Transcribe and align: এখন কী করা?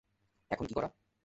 এখন 0.51 0.65
কী 0.65 0.73
করা? 0.73 0.89